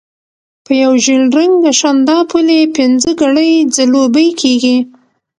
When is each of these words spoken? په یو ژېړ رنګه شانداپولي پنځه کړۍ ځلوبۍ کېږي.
په 0.65 0.71
یو 0.83 0.93
ژېړ 1.03 1.21
رنګه 1.37 1.71
شانداپولي 1.79 2.59
پنځه 2.77 3.11
کړۍ 3.21 3.51
ځلوبۍ 3.75 4.29
کېږي. 4.41 4.77